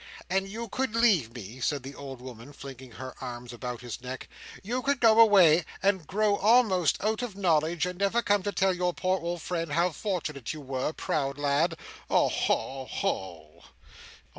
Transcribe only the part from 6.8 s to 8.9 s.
out of knowledge, and never come to tell